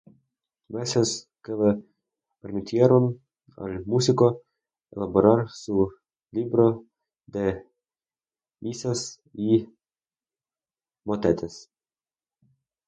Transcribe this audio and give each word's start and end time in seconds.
Meses 0.75 1.09
que 1.47 1.53
le 1.61 1.71
permitieron 2.45 3.03
al 3.65 3.75
músico 3.91 4.29
elaborar 4.95 5.43
su 5.57 5.75
libro 6.31 6.85
de 7.27 7.45
misas 8.61 9.21
y 9.33 9.69
motetes. 11.05 11.55